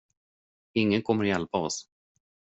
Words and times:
Ingen 0.73 1.01
kommer 1.01 1.23
att 1.23 1.27
hjälpa 1.29 1.57
oss. 1.57 1.87